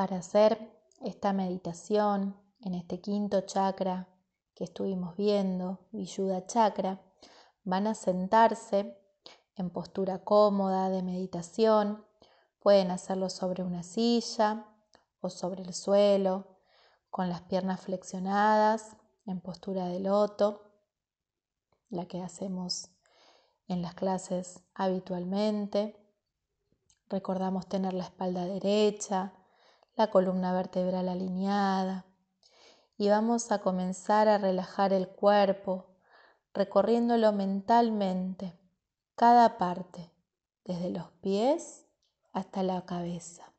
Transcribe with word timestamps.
Para 0.00 0.16
hacer 0.16 0.72
esta 1.02 1.34
meditación 1.34 2.34
en 2.62 2.72
este 2.74 3.02
quinto 3.02 3.42
chakra 3.42 4.08
que 4.54 4.64
estuvimos 4.64 5.14
viendo, 5.14 5.80
Vishuddha 5.92 6.46
Chakra, 6.46 7.02
van 7.64 7.86
a 7.86 7.94
sentarse 7.94 8.98
en 9.56 9.68
postura 9.68 10.24
cómoda 10.24 10.88
de 10.88 11.02
meditación. 11.02 12.02
Pueden 12.60 12.90
hacerlo 12.90 13.28
sobre 13.28 13.62
una 13.62 13.82
silla 13.82 14.64
o 15.20 15.28
sobre 15.28 15.64
el 15.64 15.74
suelo, 15.74 16.46
con 17.10 17.28
las 17.28 17.42
piernas 17.42 17.82
flexionadas 17.82 18.96
en 19.26 19.42
postura 19.42 19.84
de 19.84 20.00
loto, 20.00 20.62
la 21.90 22.06
que 22.06 22.22
hacemos 22.22 22.88
en 23.68 23.82
las 23.82 23.92
clases 23.92 24.62
habitualmente. 24.72 26.02
Recordamos 27.10 27.66
tener 27.66 27.92
la 27.92 28.04
espalda 28.04 28.46
derecha, 28.46 29.34
la 30.00 30.10
columna 30.10 30.54
vertebral 30.54 31.10
alineada 31.10 32.06
y 32.96 33.10
vamos 33.10 33.52
a 33.52 33.58
comenzar 33.58 34.28
a 34.28 34.38
relajar 34.38 34.94
el 34.94 35.08
cuerpo, 35.08 35.88
recorriéndolo 36.54 37.32
mentalmente, 37.32 38.58
cada 39.14 39.58
parte, 39.58 40.10
desde 40.64 40.88
los 40.88 41.10
pies 41.20 41.84
hasta 42.32 42.62
la 42.62 42.86
cabeza. 42.86 43.52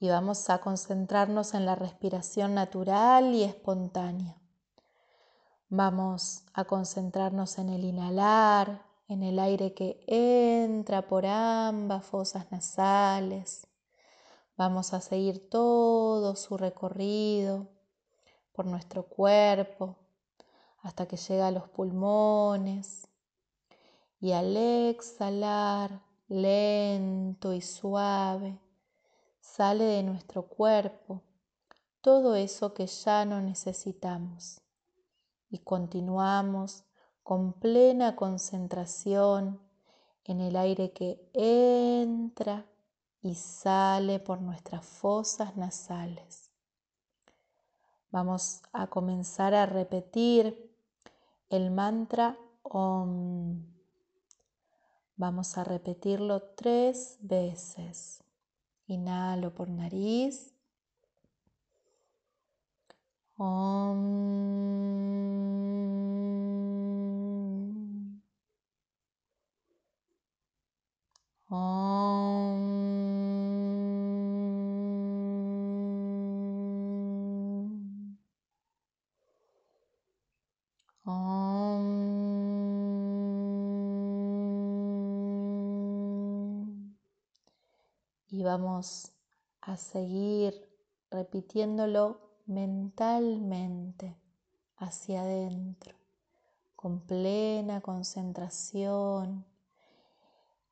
Y 0.00 0.08
vamos 0.08 0.48
a 0.48 0.56
concentrarnos 0.62 1.52
en 1.52 1.66
la 1.66 1.74
respiración 1.74 2.54
natural 2.54 3.34
y 3.34 3.44
espontánea. 3.44 4.38
Vamos 5.68 6.44
a 6.54 6.64
concentrarnos 6.64 7.58
en 7.58 7.68
el 7.68 7.84
inhalar, 7.84 8.86
en 9.06 9.22
el 9.22 9.38
aire 9.38 9.74
que 9.74 10.02
entra 10.06 11.02
por 11.02 11.26
ambas 11.26 12.06
fosas 12.06 12.50
nasales. 12.50 13.67
Vamos 14.58 14.92
a 14.92 15.00
seguir 15.00 15.48
todo 15.48 16.34
su 16.34 16.56
recorrido 16.56 17.68
por 18.52 18.66
nuestro 18.66 19.04
cuerpo 19.04 19.94
hasta 20.82 21.06
que 21.06 21.16
llega 21.16 21.46
a 21.46 21.52
los 21.52 21.68
pulmones. 21.68 23.06
Y 24.20 24.32
al 24.32 24.56
exhalar, 24.56 26.02
lento 26.26 27.54
y 27.54 27.60
suave, 27.60 28.58
sale 29.38 29.84
de 29.84 30.02
nuestro 30.02 30.48
cuerpo 30.48 31.22
todo 32.00 32.34
eso 32.34 32.74
que 32.74 32.88
ya 32.88 33.24
no 33.24 33.40
necesitamos 33.40 34.60
y 35.50 35.58
continuamos 35.58 36.82
con 37.22 37.52
plena 37.52 38.16
concentración 38.16 39.60
en 40.24 40.40
el 40.40 40.56
aire 40.56 40.90
que 40.92 41.30
entra 41.32 42.66
y 43.22 43.34
sale 43.34 44.20
por 44.20 44.40
nuestras 44.40 44.84
fosas 44.84 45.56
nasales. 45.56 46.50
Vamos 48.10 48.62
a 48.72 48.86
comenzar 48.86 49.54
a 49.54 49.66
repetir 49.66 50.74
el 51.50 51.70
mantra 51.70 52.38
OM. 52.62 53.62
Vamos 55.16 55.58
a 55.58 55.64
repetirlo 55.64 56.42
tres 56.54 57.18
veces. 57.20 58.22
Inhalo 58.86 59.52
por 59.54 59.68
nariz. 59.68 60.54
Y 88.30 88.42
vamos 88.42 89.12
a 89.62 89.78
seguir 89.78 90.68
repitiéndolo 91.10 92.20
mentalmente 92.44 94.14
hacia 94.76 95.22
adentro, 95.22 95.96
con 96.76 97.00
plena 97.00 97.80
concentración 97.80 99.46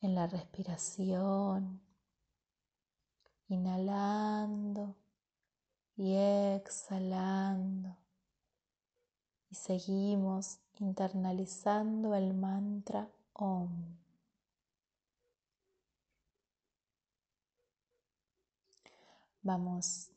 en 0.02 0.14
la 0.14 0.26
respiración, 0.26 1.80
inhalando 3.48 4.96
y 5.96 6.14
exhalando. 6.14 8.05
Y 9.50 9.54
seguimos 9.54 10.58
internalizando 10.78 12.14
el 12.14 12.34
mantra 12.34 13.08
OM. 13.34 13.70
Vamos 19.42 20.10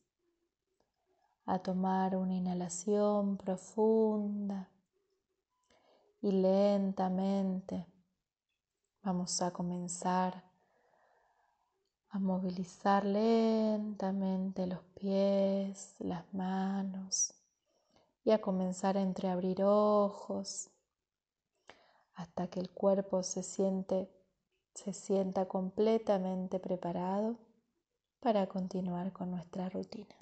a 1.46 1.60
tomar 1.60 2.16
una 2.16 2.34
inhalación 2.34 3.38
profunda 3.38 4.68
y 6.22 6.32
lentamente 6.32 7.86
vamos 9.04 9.42
a 9.42 9.52
comenzar 9.52 10.44
a 12.10 12.20
movilizar 12.20 13.06
lentamente 13.06 14.66
los 14.66 14.80
pies, 15.00 15.96
las 16.00 16.34
manos 16.34 17.39
y 18.24 18.32
a 18.32 18.42
comenzar 18.42 18.98
a 18.98 19.02
entreabrir 19.02 19.64
ojos 19.64 20.70
hasta 22.14 22.48
que 22.48 22.60
el 22.60 22.70
cuerpo 22.70 23.24
se 23.24 23.44
siente 23.44 24.10
se 24.74 24.94
sienta 24.94 25.46
completamente 25.48 26.60
preparado 26.60 27.38
para 28.22 28.48
continuar 28.48 29.12
con 29.12 29.32
nuestra 29.32 29.70
rutina. 29.70 30.16